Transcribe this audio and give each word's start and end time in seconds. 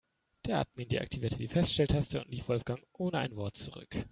Der 0.47 0.57
Admin 0.61 0.89
deaktivierte 0.89 1.37
die 1.37 1.47
Feststelltaste 1.47 2.21
und 2.23 2.31
ließ 2.31 2.47
Wolfgang 2.47 2.81
ohne 2.93 3.19
ein 3.19 3.35
Wort 3.35 3.55
zurück. 3.55 4.07